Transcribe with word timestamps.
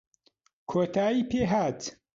کۆتایی 0.69 1.21
پێ 1.29 1.41
هات 1.51 1.79